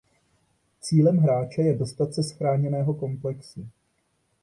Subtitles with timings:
[0.81, 3.67] Cílem hráče je dostat se z chráněného komplexu.